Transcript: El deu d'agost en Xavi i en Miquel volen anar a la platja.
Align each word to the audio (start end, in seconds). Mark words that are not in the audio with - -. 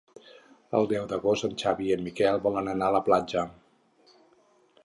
El 0.77 0.89
deu 0.93 1.03
d'agost 1.11 1.47
en 1.49 1.53
Xavi 1.63 1.87
i 1.91 1.95
en 1.97 2.03
Miquel 2.07 2.43
volen 2.49 2.73
anar 2.75 2.89
a 2.91 2.97
la 2.99 3.05
platja. 3.11 3.45